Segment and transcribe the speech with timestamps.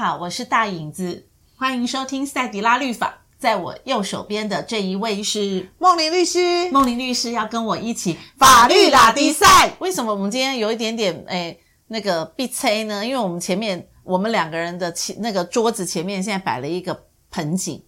[0.00, 1.26] 好，我是大影子，
[1.58, 3.18] 欢迎收听赛迪拉律法。
[3.38, 9.76] 在我右手边的这一位是梦玲律师，梦玲律师要跟我一起法律打比赛。
[9.78, 13.04] 为什么我们今天有一点点诶那个必催呢？
[13.04, 16.98] 因为我们前面我们两个人的前那个桌子前面现在摆了一个
[17.30, 17.84] 盆景，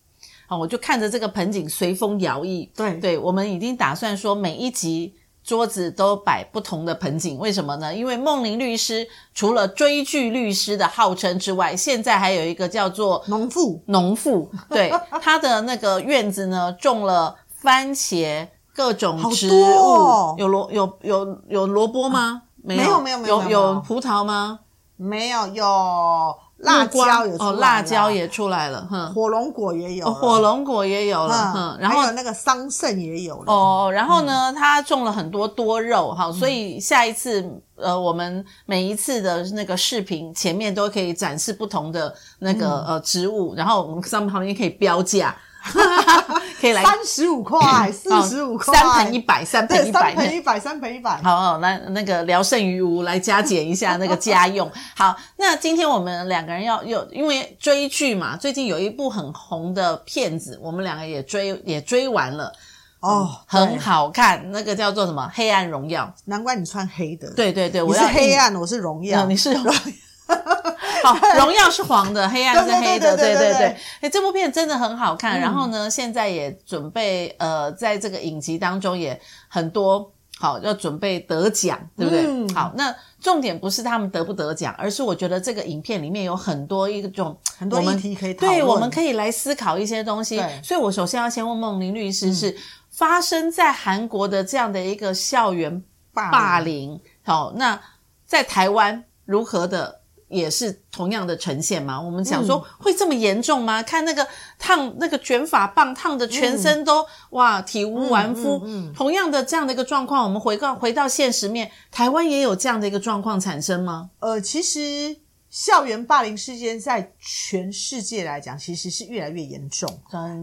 [0.47, 2.69] 好，我就看着这个盆景随风摇曳。
[2.77, 5.15] 对对，我们已经打算说每一集。
[5.45, 7.95] 桌子都摆不同的盆景，为什么呢？
[7.95, 13.83] 因为梦玲律师除了追剧律师的号称之外，现在还有一个叫做农妇。
[13.87, 22.21] 农妇，对， 他的那个院子呢，种了番茄，各种植物，哦、有萝有有有萝卜吗？
[22.21, 24.61] 啊、没有，没有，没有，有有葡萄吗？
[24.97, 26.37] 没有，有。
[26.63, 37.45] 辣椒也哦，辣椒也出来了，哼，火龙果也有，火龙果也有了，哼，然后还有那个桑葚也有了，哦，然后呢，他种了很多多肉，哈，所以下一次，
[37.77, 45.37] 呃，我们每一次的那个视频前面都可以展示不同的那个呃植物，然后我们上面旁边可以标价。
[46.63, 47.59] 可以来三十五块，
[47.91, 51.21] 四十五块，三盆一百，三盆一百，三盆一百，三盆一百。
[51.21, 54.71] 好，好，来那个聊胜于无，来加减一下那个家用。
[54.95, 62.53] 好，那今天我们两个人要有，因为追剧嘛，最近有一部很红的片子，我们两个也追，也追完了。
[63.01, 66.05] 哦，很好看，那个叫做什么《黑暗荣耀》。
[66.27, 67.29] 难怪你穿黑的。
[67.35, 69.73] 对对对，我是黑暗，我是荣耀，你是荣耀。
[71.03, 73.77] 好，荣耀是黄的，黑暗是黑的，对对对。
[74.01, 75.39] 哎，这部片真的很好看。
[75.39, 82.25] 嗯、然后呢，现在也准备呃，在这个影集当中也很多好要准备得奖，对不对？
[82.25, 90.37] 嗯、好，那重点不是他们得不得奖，而是我觉得这个影片里面有很多一种很多问题可以讨，对，我们可以来思考一些东西。
[90.37, 92.57] 对所以我首先要先问梦玲律师是，是、嗯、
[92.91, 95.83] 发生在韩国的这样的一个校园
[96.15, 97.81] 霸凌，好，那
[98.25, 100.02] 在台湾如何的？
[100.33, 102.01] 也是同样的呈现吗？
[102.01, 103.83] 我们想说会这么严重吗？
[103.83, 104.27] 嗯、看那个
[104.59, 108.67] 烫那个卷发棒烫的全身都、嗯、哇体无完肤，
[108.97, 114.11] 同样的这样的一个状况，我们回到回到现实面，台湾也有这样的一个状况产生吗？
[114.21, 115.15] 呃，其实
[115.51, 119.87] 校园霸凌事件在全世界来讲，其实是越来越严重。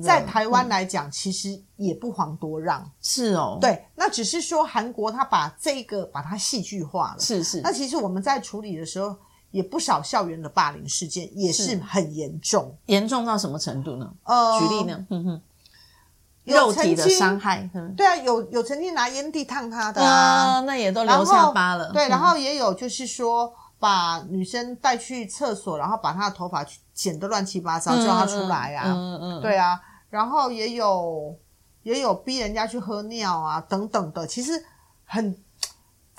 [0.04, 2.88] 在台湾来讲，嗯、其实也不遑多让。
[3.02, 7.20] 是哦，对，那只是说韩国他把这个把它戏剧化了。
[7.20, 9.16] 是是，那其实我们在处理的时候。
[9.52, 14.12] 也不少校园的霸凌事件也是很严重，严重到什么程度呢？
[14.24, 15.06] 呃，举例呢？
[15.10, 15.42] 嗯哼，
[16.46, 17.68] 肉体的伤害，
[17.98, 21.92] 对啊，有有曾经拿烟蒂烫他的啊，那也都留下疤了。
[21.92, 31.36] 对，然后也有就是说把女生带去厕所，然后把她的头发剪得乱七八糟，叫她出来啊，嗯嗯，对啊，然后也有
[31.84, 34.64] 也有逼人家去喝尿啊等等的，其实
[35.06, 35.36] 很。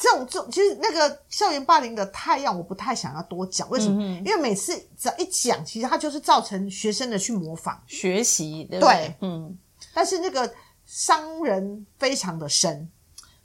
[0.01, 3.69] 这种这种其实那个校园霸凌的太样，我不太想要多讲。
[3.69, 4.03] 为什么？
[4.03, 8.95] 嗯、因为每次只要一讲，其实它就是造成学生的去模仿学习，对不对？
[8.95, 9.59] 对，嗯。
[9.93, 10.51] 但是那个
[10.87, 12.89] 伤人非常的深。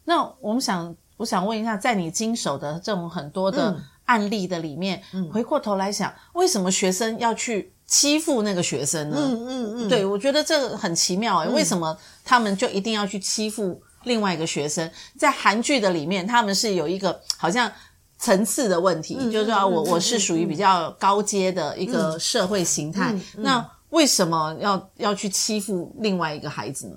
[0.06, 9.18] 那我们想，我想问一下，在你经手的这种很多的案例的里面，嗯、回过头来想，为什么学生要去欺负那个学生呢？
[9.20, 9.90] 嗯嗯嗯。
[9.90, 13.82] 对，我觉得这个很奇妙诶、欸，嗯、为什么他们就一定要去欺负？
[14.06, 17.70] 另外一个学生在韩剧的里面，他们是有一个好像
[18.18, 26.96] 层次的问题，嗯、就是说我我是属于比较高阶的一个社会形态，那为什么要要去欺负另外一个孩子呢？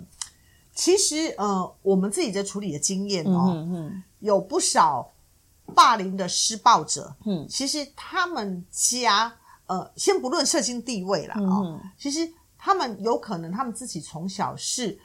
[0.75, 5.13] 其实呃，我们自己在处理的经验哦，嗯嗯、有不少
[5.75, 9.35] 霸凌的施暴者，嗯，其实他们家
[9.67, 14.97] 呃，先不论社经地位啦，哦，嗯、其实他们有可能他们自己从小是。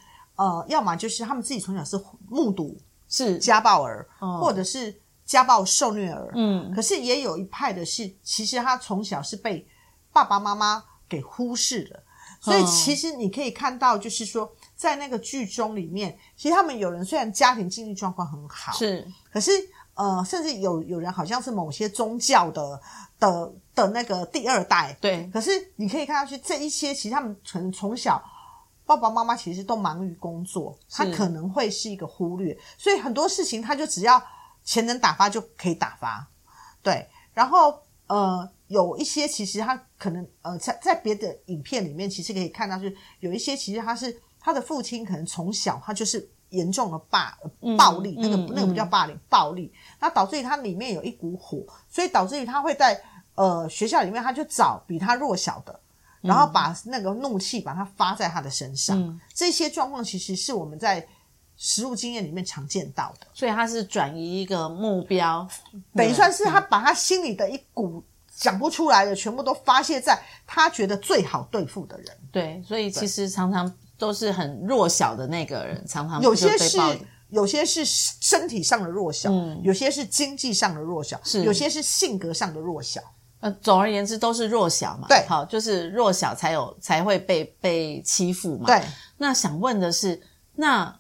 [0.44, 2.78] 呃，要么就是他们自己从小是目睹
[3.08, 4.94] 是家暴儿，哦、或者是
[5.24, 6.34] 家暴受虐儿。
[6.36, 9.66] 嗯，可是也有一派的是，其实他从小是被
[10.12, 11.96] 爸爸妈妈给忽视的。
[11.96, 12.04] 哦、
[12.42, 19.50] 所以其实你可以看到，就是说在那个剧中里面，其实他们有人虽然家庭经济状况很好，是，可是
[19.94, 22.82] 呃，甚至有有人好像是某些宗教的
[23.18, 24.98] 的的那个第二代。
[25.00, 28.22] 对，可是你可以看到去这一些，其实他们可能从小。
[28.86, 34.22] 爸爸妈妈其实都忙于工作，他可能会是一个忽略，所以很多事情他就只要
[34.64, 36.28] 钱能打发就可以打发，
[36.82, 37.08] 对。
[37.34, 47.36] 然后呃，有一些其实他可能呃，在在别的影片里面，其实可以看到，就是有一些其实他是他的父亲可能从小他就是严重的霸
[47.78, 53.02] 暴力，那个那个不叫霸凌，暴力，那导致于他里面有一股火，所以导致于他会在
[53.36, 55.80] 呃学校里面，他就找比他弱小的。
[56.24, 61.06] 然后把那个怒气把它发在他的身上，嗯、这些状况其实是我们在
[61.58, 63.28] 实务经验里面常见到的。
[63.34, 65.46] 所以他是转移一个目标，
[65.94, 68.02] 等于算是他把他心里的一股
[68.36, 70.18] 讲不出来的，全部都发泄在
[70.48, 72.08] 他觉得最好对付的人。
[72.32, 76.78] 对，所以其实常常都是很弱小的那个人，常常有些是
[77.30, 83.02] 有些是身体上的弱小，嗯，有些是经济上的弱小，是有些是性格上的弱小。
[83.44, 85.06] 呃，总而言之都是弱小嘛。
[85.10, 88.68] 对，好，就是弱小才有才会被被欺负嘛。
[88.68, 88.82] 对，
[89.18, 90.22] 那想问的是，
[90.56, 90.98] 那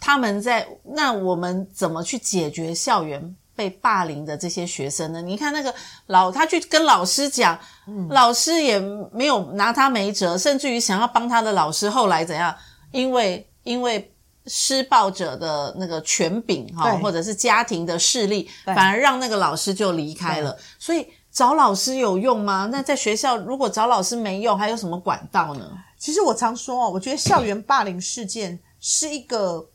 [0.00, 5.20] 他们在那我们怎么去解决校园被霸凌的这些学生呢？
[5.20, 5.74] 你看那个
[6.06, 8.78] 老他去跟老师讲，嗯，老师也
[9.12, 12.56] 没有拿他没辙，甚至于想要帮他的老师，后来怎样？
[12.92, 14.10] 因为因为
[14.46, 21.06] 施暴者的那个权柄哈，或者是家庭的势力，反而让那个老师就离开了，所以。
[21.34, 22.68] 找老师有用吗？
[22.70, 25.68] 那在学校如果找老师没用，还有什么管道呢？
[25.98, 29.68] 其实我常说哦，我觉得校园霸凌事件是一个，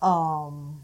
[0.00, 0.78] 嗯，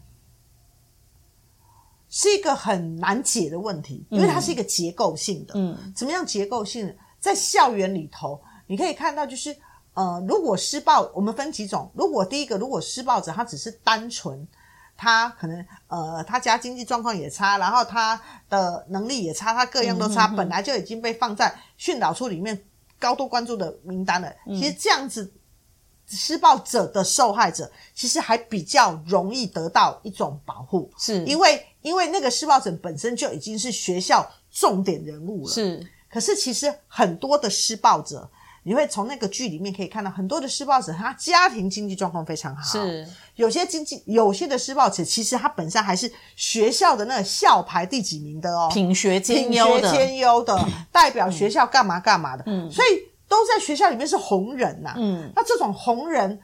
[2.09, 5.53] 是一个很难解的问题，因为它是一个结构性的。
[5.55, 6.93] 嗯，怎么样结构性的？
[7.21, 9.55] 在校园里头，你可以看到，就是
[9.93, 11.89] 呃，如果施暴，我们分几种。
[11.95, 14.45] 如果第一个，如果施暴者他只是单纯。
[14.97, 22.59] 他可能呃，他家经济状况也差，然后他的能力也差，他各样都差，嗯、哼哼本来就已经被放在训导处里面
[22.97, 24.27] 高度关注的名单了。
[24.47, 25.31] 嗯、其实这样子
[26.07, 35.53] 施暴者的受害者，其实还比较容易得到一种保护，是因为因为那个施暴者本身就已经是学校重点人物了。
[35.53, 38.27] 是，可是其实很多的施暴者。
[38.67, 42.61] 你会从那个剧里面可以看到很多的施暴者，他家庭经济状况非常好。
[42.61, 52.43] 是，有些经济，有些的施暴者其实他本身还是学校的那个校排第几名的哦，品学兼优的，品学兼优的，代表学校干嘛干嘛的。
[52.45, 54.95] 嗯，所以都在学校里面是红人呐。
[54.97, 56.37] 嗯，那这种红人，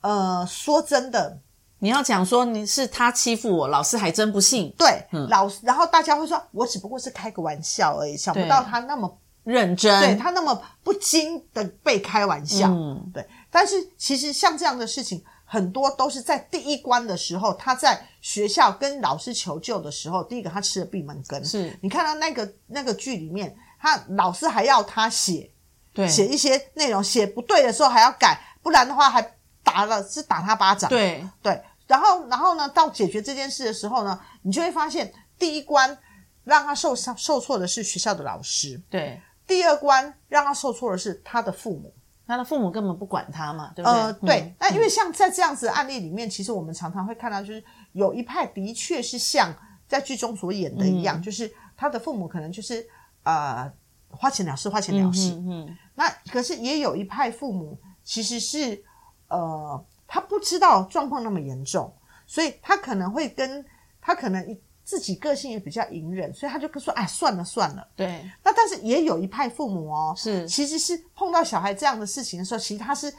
[0.00, 1.40] 呃，说真的，
[1.80, 4.74] 你要讲说你是他欺负我，老师还真不信。
[4.78, 9.18] 对，嗯，老师，然后大家会说，我只不过是开个玩笑而已，想不到他那么。
[9.50, 13.26] 认真，对他那么不经的被开玩笑，嗯，对。
[13.50, 21.44] 但是其实像这样的事情，很多都是在第一关的时候，他在学校跟老师求救的时候，第一个他吃了闭门羹。
[21.44, 25.50] 是你看到那个那个剧里面，他老师还要他写，
[25.92, 29.20] 对，写一些内容，写不对的时候还要改，不然的话还
[29.64, 30.88] 打了是打他巴掌。
[30.88, 35.98] 对对，然后然后呢，到解决这件事的时候呢，你就会发现第一关
[36.44, 38.80] 让他受伤受挫的是学校的老师。
[38.88, 39.20] 对。
[39.50, 41.92] 第二关让他受挫的是他的父母，
[42.24, 44.00] 他的父母根本不管他嘛，对不对？
[44.00, 44.40] 呃，对。
[44.42, 47.60] 嗯、那因为像在这样子的案例里面，嗯、其实我们常常会看到，就是
[47.90, 49.52] 有一派的确是像
[49.88, 52.86] 在剧中所演的一样，嗯、就是他的父母可能就是
[53.24, 53.68] 呃
[54.08, 55.32] 花钱了事，花钱了事。
[55.34, 55.76] 嗯。
[55.96, 58.80] 那可是也有一派父母其实是
[59.26, 61.92] 呃他不知道状况那么严重，
[62.24, 63.66] 所以他可能会跟
[64.00, 64.56] 他可能一。
[64.90, 68.28] 自己个性也比较隐忍，所以他就说：“哎，算了算了。”对。
[68.42, 73.14] 那但是也有一派父母哦，是其实是碰到小孩这样的事情的时候，其实他是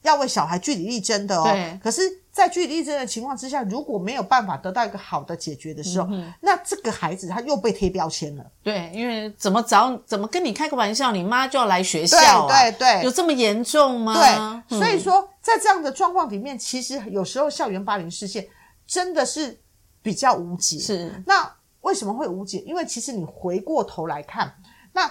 [0.00, 1.42] 要为小孩据理力争的哦。
[1.44, 1.78] 对。
[1.82, 2.00] 可是，
[2.32, 8.46] 在据理力争的情况之下，如果没有办法得到一个好的解决的时候，嗯、那这个孩子他又被贴标签了。
[8.62, 12.48] 对，因为怎么找怎么跟你开个玩笑，你妈就要来学校啊？
[12.48, 14.64] 对对对，有这么严重吗？
[14.66, 14.78] 对。
[14.78, 18.48] 所以说，在这样的状况里面，其实有时候校园霸凌事件
[18.86, 19.60] 真的是
[20.02, 20.78] 比较无解。
[20.78, 21.22] 是。
[21.26, 21.50] 那。
[21.82, 22.58] 为什么会无解？
[22.66, 24.54] 因为其实你回过头来看，
[24.92, 25.10] 那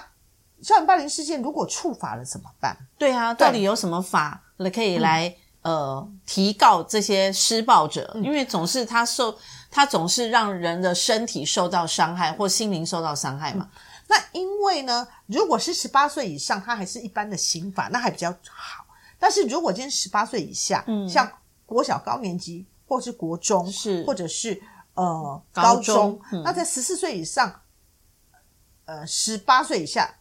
[0.62, 2.76] 校园霸凌事件如果触法了怎么办？
[2.96, 4.40] 对啊，到底有什么法
[4.72, 5.28] 可以来、
[5.62, 8.12] 嗯、呃提告这些施暴者？
[8.14, 9.36] 嗯、因为总是他受
[9.68, 13.68] 他总是让人的身体受到伤害或心灵受到伤害嘛。
[13.72, 18.86] 嗯、那因为呢，如果是十八岁以上，他还是一般的刑法，那还比较好。
[19.18, 21.28] 但是如果今天十八岁以下，嗯，像
[21.66, 24.62] 国小高年级或是国中，是或者是。
[25.00, 27.62] 呃，高中，那在十四岁以上，
[28.84, 30.14] 呃，十八岁以下，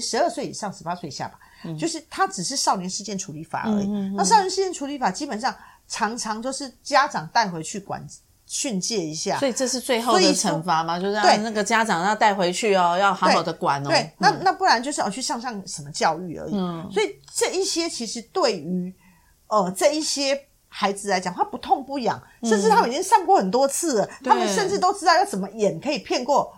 [0.00, 3.86] 十二岁以上，十八岁以下吧，嗯、就是他只是少年事件处理法而已。
[4.16, 5.54] 那少年事件处理法基本上
[5.86, 8.04] 常常就是家长带回去管
[8.46, 10.98] 训诫一下，所以这是最后的惩罚吗？
[10.98, 13.88] 就是让那个家长要带回去哦，要好好的管哦。
[13.88, 16.56] 对，嗯、那那不然就是要去上上什么教育而已。
[16.56, 18.92] 嗯、所以这一些其实对于
[19.46, 20.48] 呃这一些。
[20.68, 26.52] 孩子来讲，他不痛不痒，甚至他们已经上过很多次他们甚至都知道要怎么演可以骗过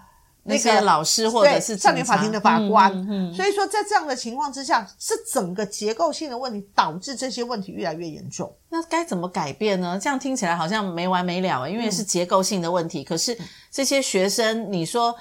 [0.45, 2.93] 那，个、那老师或者是少年法庭的法官。
[2.93, 8.53] 嗯嗯嗯、所以说，在这样的情况之下，是整个结构性的问题导致这些问题越来越严重。
[8.71, 9.99] 那该怎么改变呢？
[10.03, 13.03] 这样听起来好像没完没了，因为是结构性的问题。
[13.03, 13.39] 嗯、可是
[13.71, 15.15] 这些学生，你说。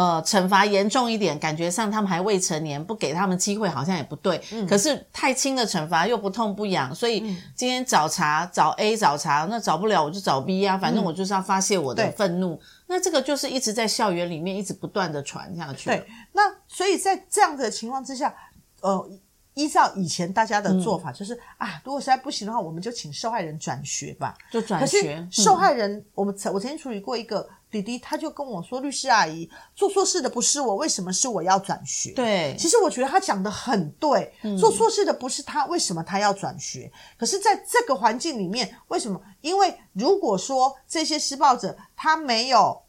[0.00, 4.40] 呃，惩罚严重一点，感觉上他们还未成年，不给他们机会好像也不对。
[4.50, 7.20] 嗯，可是太轻的惩罚又不痛不痒，所以
[7.54, 12.54] 今天找茬找 A 找茬，那找不了我就找 B 啊，反正我就是要发泄我的愤怒。
[12.54, 15.90] 嗯、那这个就是一直在校园里面一直不断的传下去。
[15.90, 18.34] 对，那所以在这样的情况之下，
[18.80, 19.10] 呃。
[19.54, 24.32] 依照以前大家的做法，就是、嗯、啊，如果实在不行的话，我们就请受害人转学吧。
[24.50, 25.02] 就转学。
[25.26, 36.90] 可是受害人，嗯、我们曾我曾经处理过一个弟弟，他就跟我说：“律师阿姨，做错事的不是我，为什么是我要转学？”对，其实我觉得他讲的很对，嗯、做错事的不是他，为什么他要转学？
[37.16, 39.20] 可是在这个环境里面，为什么？
[39.40, 42.82] 因为如果说这些施暴者他没有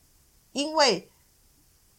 [0.54, 1.10] 因为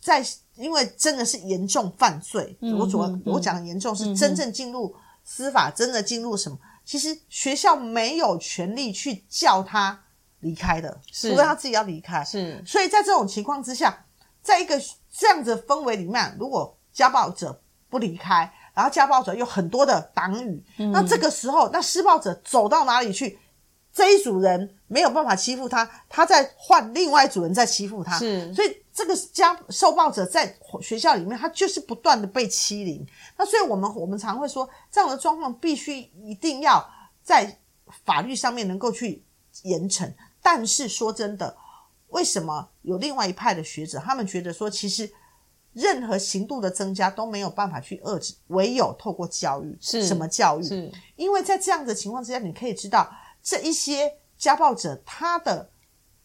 [0.01, 0.25] 在。
[0.57, 6.59] 因为真的是严重犯罪，嗯、我主要、嗯、我讲的严重是真正进入司法，嗯、真的进入什么？
[6.85, 10.05] 其实学校没有权利去叫他
[10.43, 12.23] 离开的，除非他自己要离开。
[12.23, 14.05] 是，所以在这种情况之下，
[14.43, 14.81] 在一个
[15.11, 23.39] 这样子的氛围里面，如果家暴者不离开，然后家暴者有很多的党羽，嗯、那这个时候，那施暴者走到哪里去？
[23.95, 33.07] 这一组人没有办法欺负他，他在换另外一组人在欺负他，是，所以这个家受暴者在学校里面，他就是不断的被欺凌。
[33.37, 36.83] 那所以我们我们常会说，这样的状况必须一定要
[37.23, 37.59] 在
[38.07, 39.23] 法律上面能够去
[39.65, 40.11] 严惩。
[40.43, 41.57] 但是说真的，
[42.09, 45.11] 为什么有另外一派的学者，他们觉得说，其实
[45.73, 49.79] 任何刑度的增加都没有办法去遏制，唯有透过教育。
[49.81, 50.63] 是什么教育？
[50.65, 53.11] 是因为在这样的情况之下，你可以知道。
[53.43, 55.69] 这一些家暴者，他的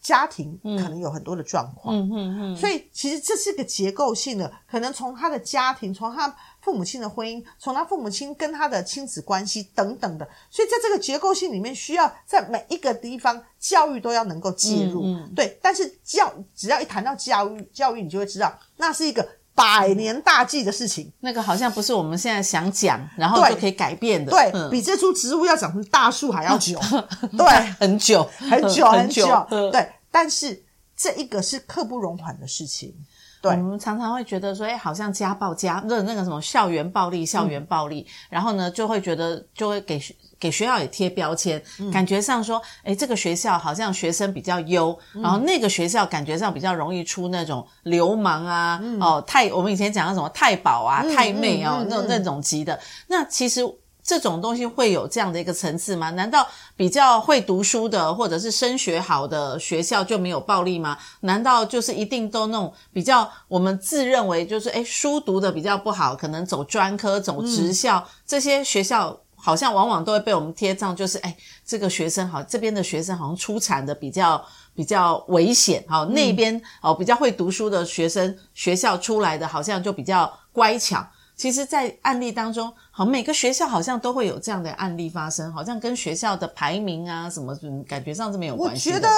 [0.00, 6.32] 家庭可能有很多的状况，嗯嗯嗯，所以其实这是个结构性的，可能从他的家庭，从他
[6.68, 15.58] 父母亲的婚姻，从他父母亲跟他的亲子关系等等的，所以在这个结构性里面，需要在每一个地方教育都要能够介入，嗯嗯，对。
[15.62, 19.26] 但是教只要一谈到教育，教育你就会知道，那是一个。
[19.54, 24.30] 百年大计的事情，那个好像不是我们现在想讲，然后就可以改变的。
[24.30, 26.78] 对，嗯、比这株植物要长成大树还要久，
[27.36, 27.44] 对，
[27.80, 29.26] 很久，很久，很久。
[29.72, 30.62] 对，但是
[30.98, 32.92] 这一个是刻不容缓的事情。
[33.40, 39.98] 对，我们常常会觉得说，哎，好像家暴家那那个什么校园暴力，校园暴力，嗯、然后呢，就会觉得就会给。
[40.40, 52.78] 给学校也贴标签，嗯、感觉上说，诶，这个学校好像学生比较优，嗯、然后那个学校感觉上比较容易出那种流氓啊，嗯、哦，太我们以前讲的什么太保啊、嗯、太妹哦，嗯嗯、那那种级的。
[53.08, 53.62] 那其实
[54.08, 56.08] 这种东西会有这样的一个层次吗？
[56.12, 60.96] 难道比较会读书的或者是升学好的学校就没有暴力吗？
[61.20, 69.20] 难道就是一定都那种比较我们自认为就是诶书读的比较不好，可能走专科、走职校、嗯、这些学校？
[69.40, 81.06] 好像往往都会被我们贴上，就是哎，这个学生好，这边的学生好像出产的比较比较危险，好，那边哦比较会读书的学生，学校出来的好像就比较乖巧。
[81.38, 87.56] 其实，在案例当中，好，每个学校好像都会有这样的案例发生，好像跟学校的排名啊什么，
[87.88, 88.90] 感觉上是没有关系。
[88.90, 89.08] 我觉得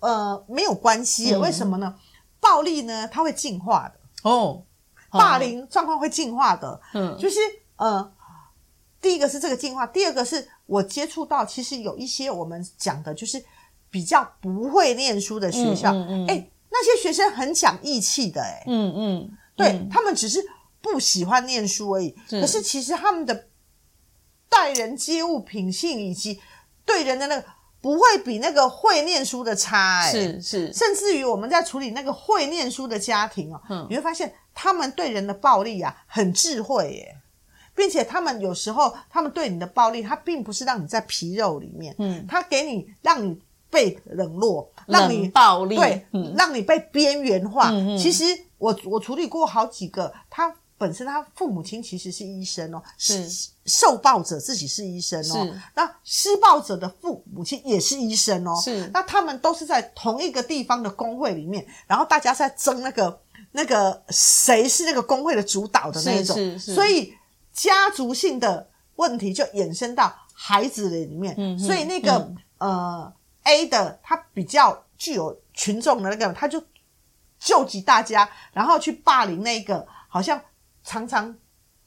[0.00, 1.94] 呃没有关系，为什么呢？
[2.38, 4.30] 暴力呢，它会进化的。
[4.30, 4.62] 哦，
[5.10, 7.40] 霸凌状况会进化的，嗯，就是
[7.76, 8.12] 呃。
[9.02, 13.42] 第一个是这个进化，第二个是我接触到，其实有一些我们讲的就是
[13.88, 20.38] 比较不会念书的学校，嗯嗯嗯、诶，那些学生很讲义气的，哎，嗯嗯，对，嗯、他们只是
[20.80, 23.46] 不喜欢念书而已，是，可是其实他们的
[24.48, 26.40] 待人接物、品性以及
[26.84, 27.44] 对人的那个
[27.80, 37.16] 不会比那个会念书的差，诶，是是，甚至于我们在处理那个会念书的家庭哦，嗯、你会发现他们对人的暴力啊很智慧，耶。
[37.72, 47.70] 并且他们有时候，他们对你的暴力，他并不是让你在皮肉里面，嗯，他给你让你被冷落，让你暴力，对，嗯、让你被边缘化。
[47.96, 48.24] 其实
[48.58, 53.28] 我我处理过好几个，他本身他父母亲其实是医生哦，是。
[53.66, 58.88] 受暴者自己是医生哦，那施暴者的父母亲也是医生哦，是。
[58.94, 63.20] 那他们都是在同一个地方的工会里面，然后大家在争那个
[63.52, 66.74] 那个谁是那个工会的主导的那种，是是是。
[66.74, 67.14] 所以。
[67.52, 72.12] 家族性的问题就衍生到孩子的里面，嗯、所以那个、
[72.58, 76.62] 嗯、呃 A 的他比较具有群众的那个，他就
[77.40, 80.40] 救济大家，然后去霸凌那个好像
[80.82, 81.36] 常常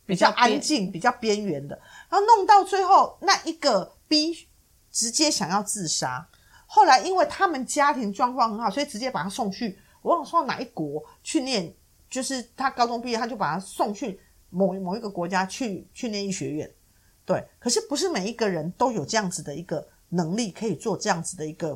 [0.06, 4.48] 比较安静、比较边缘的，然后弄到最后那一个 B
[4.92, 6.28] 直接想要自杀，
[6.66, 11.74] 后来因为他们家庭状况很好，所以直接把他送去，我忘了说到哪一国去念，
[12.10, 14.20] 就是他高中毕业他就把他送去。
[14.56, 16.72] 某某一个国家去去念医学院，
[17.26, 21.76] 对，可是不是每一个人都有这样子的一个能力，可以做这样子的一个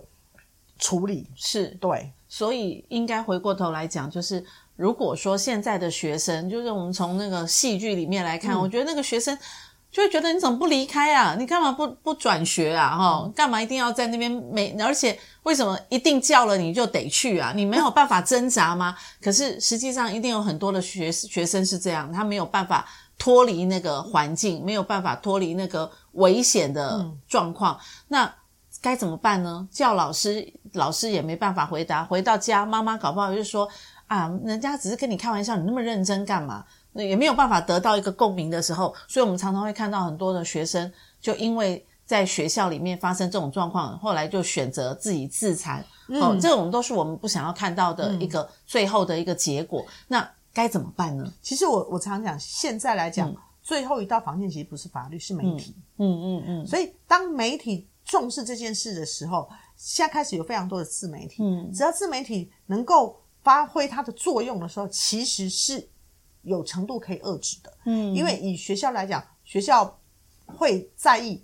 [0.78, 4.46] 处理，是对，所以应该回过头来讲，就是
[4.78, 9.38] 如果说现在的学生，就是我们从那个戏剧里面来看，嗯、我觉得那个学生
[9.92, 11.36] 就会觉得你怎么不离开啊？
[11.38, 12.96] 你干嘛不不转学啊？
[12.96, 14.78] 哈，干嘛一定要在那边没？
[14.80, 17.52] 而且为什么一定叫了你就得去啊？
[17.56, 18.96] 你没有办法挣扎吗？
[19.20, 27.76] 可是实际上一定有很多的学学生是这样，他没有办法脱离那个环境，没有办法脱离那个危险的状况。
[27.76, 28.36] 嗯、那
[28.88, 29.68] 该怎么办呢？
[29.70, 32.06] 叫老师，老师也没办法回答。
[32.06, 33.68] 回到家，妈妈搞不好就说
[34.08, 36.64] 啊，人家只是跟你开玩笑，你那么认真干嘛？
[36.94, 40.90] 也没有办法得到一个共鸣的时候，所以我们常常会看到很多的学生，
[41.20, 45.84] 就因为在学校里面发生这种状况，后来就选择自己自残。
[46.08, 49.82] 嗯、哦，这种都是我们不想要看到的一个最后的一个结果。
[49.82, 51.30] 嗯、那该怎么办呢？
[51.42, 55.76] 其实我我常常讲，现在来讲，嗯、最后一道防线其实不是法律，是媒体。
[55.98, 56.22] 嗯。
[56.24, 61.44] 嗯嗯所以当媒体重视这件事的时候，现在开始有非常多的自媒体。
[61.44, 61.72] 嗯。
[61.72, 65.90] 只要自媒体能够发挥它的作用的时候，其实是。
[66.44, 70.00] 有程度可以遏制的，嗯，因为以学校来讲，学校
[70.46, 71.44] 会在意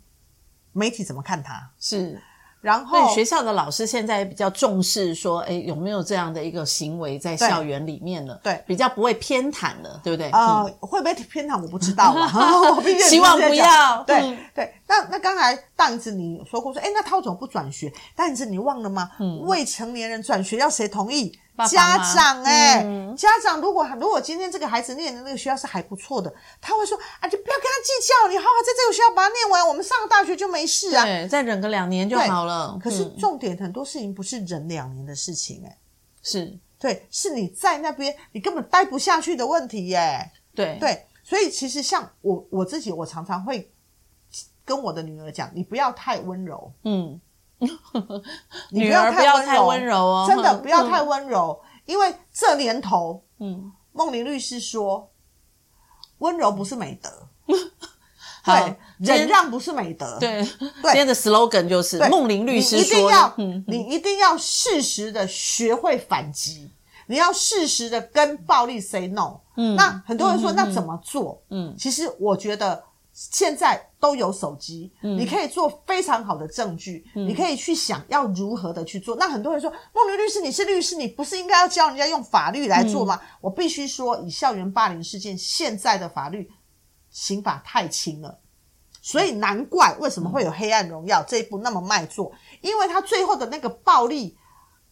[0.71, 2.21] 媒体怎么看他，是，
[2.61, 8.39] 然后学校的老师现在比较重视说，哎，有没有这样的一个行为在校园里面了？
[8.41, 10.31] 对，比较不会偏袒了，对不对？
[10.31, 12.31] 呃，会不会偏袒我不知道啊，
[12.71, 14.01] 我希望不要。
[14.03, 17.91] 对、嗯、对，那那刚才大影子你说过说，哎，那他怎么不转学？
[18.15, 19.09] 大影子你忘了吗？
[19.19, 21.31] 嗯，未成年人转学要谁同意？
[21.55, 32.77] 爸爸家长哎、欸，嗯、家长如果如果今天这个孩子念的那个学校是还不错的，他会说啊，就不要跟他计较，你好好在这个学校把它念完，我们上了大学就没事啊，对，再忍个两年就好了。
[32.81, 35.77] 可是重点很多事情不是忍两年的事情哎、欸，
[36.23, 40.31] 是对，是你在那边你根本待不下去的问题耶、欸。
[40.55, 43.71] 对对，所以其实像我我自己，我常常会
[44.65, 47.19] 跟我的女儿讲，你不要太温柔，嗯。
[48.71, 55.09] 女儿不要太温柔哦，真的 不要太温柔，嗯、因为这年头，嗯，梦玲律师说，
[56.17, 57.09] 温柔不是美德，
[58.43, 63.33] 好对，忍让不是美德，对，对今天的 slogan 就是梦玲律师说，你一定要，
[63.67, 66.69] 你一定要适时的学会反击，
[67.07, 71.41] 你要适时的跟暴力 say no，嗯，那很多人说、嗯、那怎么做？
[71.49, 72.83] 嗯，其实我觉得。
[73.13, 79.15] 现在都有手机，嗯、你可以做非常好的证据，嗯、你可以去想要如何的去做。
[79.17, 83.19] 那很多人说，梦玲律师，你是律师，你不是应该要教人家用法律来做吗？
[83.21, 86.49] 嗯、我必须说，以校园霸凌事件，现在的法律
[87.11, 88.39] 刑法太轻了，
[88.99, 94.35] 所以难怪为什么会有《黑暗荣耀》这一部那么卖座，因为他最后的那个暴力，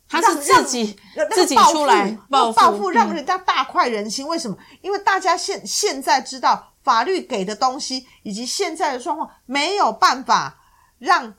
[0.08, 0.96] 他是自己
[1.32, 4.28] 自己出来报复，让人家大快人心。
[4.28, 4.56] 嗯、为什么？
[4.84, 6.68] 因为大家现现在知道。
[6.84, 10.60] 法律给的东西以及现在的状况，没有办法
[11.00, 11.34] 让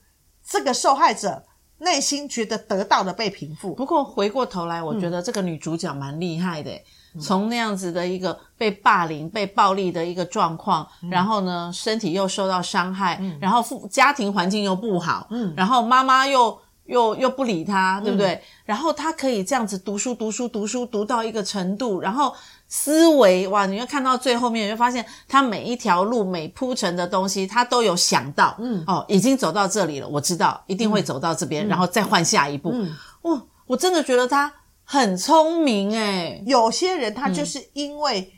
[0.46, 1.44] 这个受害者
[1.78, 3.74] 内心觉得得到的被平复。
[3.74, 6.70] 不过回过头来，我觉得这个女主角蛮厉害的，
[7.14, 18.34] 嗯、从那样子的一个被霸凌、被暴力的一个状况，嗯、然后呢，身体又受到伤害，嗯、然后父家庭环境又不好，嗯，然后妈妈又又又不理他，对不对？
[18.34, 22.34] 嗯、然后他可以这样子读书、读书、读书，读到一个程度，然后。
[22.74, 28.56] 思维哇，你会看到最后面，你会发现他每一条路、每铺成的东西，他都有想到。
[28.58, 32.70] 嗯，哦，已经走到这里了，我知道一定会走到这边，嗯、然后再换下一步。
[32.72, 32.90] 嗯，
[33.24, 34.50] 哇，我真的觉得他
[34.84, 36.42] 很聪明诶。
[36.46, 38.32] 有些人他就是因为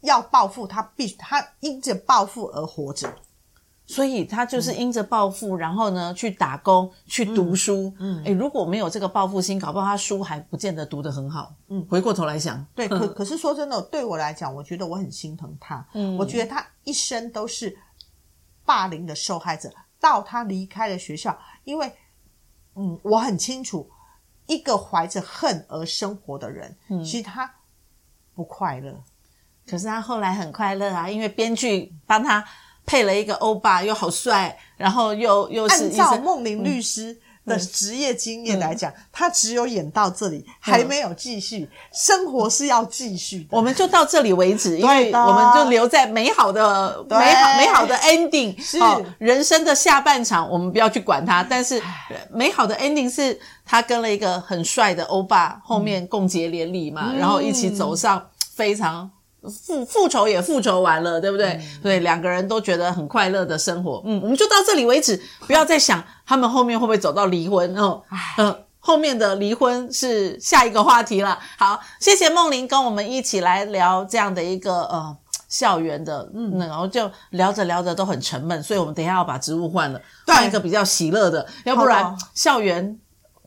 [0.00, 3.14] 要报复，他必须他因着报复而活着。
[3.86, 7.92] 所以他就是因着暴富，嗯、然后呢去打工、去读书。
[7.98, 11.54] 嗯，哎、嗯、如果没有这个报复心，搞不好他书还不见得读得很好。
[11.68, 15.86] 嗯，回过头来想，对，可 可是说真的，对我来讲，我觉得我很心疼他。
[15.92, 17.76] 嗯，我觉得他一生都是
[18.64, 19.70] 霸凌的受害者，
[20.00, 21.92] 到他离开了学校，因为，
[22.76, 23.90] 嗯，我很清楚，
[24.46, 27.54] 一个怀着恨而生活的人，嗯，其实他
[28.34, 28.98] 不快乐。
[29.66, 32.42] 可是他后来很快乐啊，因为编剧帮他。
[32.86, 37.16] 配了一个欧巴，又好帅，然后又又是按照梦玲律师
[37.46, 43.48] 的职业经验来讲，嗯、他只有演到这里，嗯、还没有继续，生活是要继续的。
[43.50, 48.58] 我们就到这里为止，因为我们就留在美好的、美好、美好的 ending。
[48.62, 51.42] 是、哦、人生的下半场，我们不要去管它。
[51.42, 51.82] 但是
[52.30, 59.10] 美好的 ending 是他跟了一个很帅的欧巴，后面共结连理嘛，嗯、然后一起走上非常。
[59.50, 61.48] 复复仇也复仇完了，对不对？
[61.52, 64.02] 嗯、对，两个人都觉得很快乐的生活。
[64.04, 68.02] 嗯，我们就到这里为止，不要再想他们后面会不会走到离婚哦。
[68.38, 71.38] 嗯、呃，后面的离婚是下一个话题了。
[71.58, 75.16] 好，谢谢梦玲跟我们一起来聊这样的一个呃
[75.48, 82.98] 校园的，嗯，然后就聊着聊着都很沉闷，所以我们等一下要把植物换了，对换一个比较喜乐的，要不然校园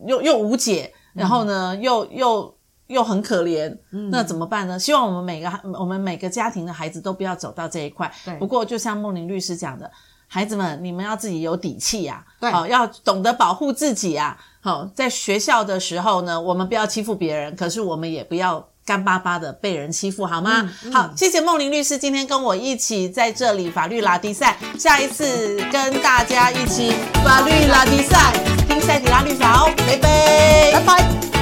[0.05, 2.56] 又又无解，然后呢、嗯、又又。
[2.87, 4.79] 又很可怜，嗯、那怎么办呢？
[4.79, 8.11] 希望我们每个我们每个家庭的孩子都不要走到这一块。
[8.39, 9.89] 不过就像梦玲律师讲的，
[10.27, 14.37] 孩子们，你们要自己有底气呀、啊，好、哦，要懂得保护自己啊。
[14.61, 20.61] 好、哦，在学校的时候呢，我们不要欺负别人，可是我们也不要干巴巴的被人欺负，好吗？
[20.61, 28.33] 嗯嗯、好，谢谢梦玲律师今天跟我一起在这里法律拉迪赛，下一次跟大家一起法律拉迪赛，
[28.67, 31.36] 听赛底拉律法哦，拜拜拜拜。